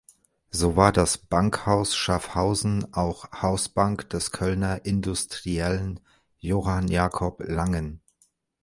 [0.49, 5.99] So war das Bankhaus Schaaffhausen auch Hausbank des Kölner Industriellen
[6.39, 8.01] Johann Jakob Langen.